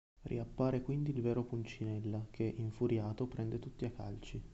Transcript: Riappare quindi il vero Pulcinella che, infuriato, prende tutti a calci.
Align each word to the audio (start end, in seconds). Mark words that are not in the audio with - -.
Riappare 0.23 0.81
quindi 0.81 1.11
il 1.11 1.21
vero 1.21 1.43
Pulcinella 1.43 2.25
che, 2.31 2.43
infuriato, 2.57 3.27
prende 3.27 3.59
tutti 3.59 3.85
a 3.85 3.91
calci. 3.91 4.41